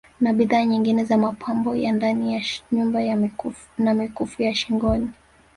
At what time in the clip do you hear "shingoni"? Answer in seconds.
4.55-5.07